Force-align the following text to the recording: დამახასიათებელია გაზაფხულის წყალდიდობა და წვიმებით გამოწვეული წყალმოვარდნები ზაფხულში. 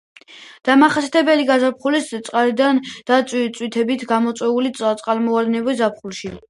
დამახასიათებელია 0.69 1.49
გაზაფხულის 1.49 2.09
წყალდიდობა 2.29 3.21
და 3.21 3.21
წვიმებით 3.33 4.09
გამოწვეული 4.15 4.77
წყალმოვარდნები 4.83 5.83
ზაფხულში. 5.85 6.39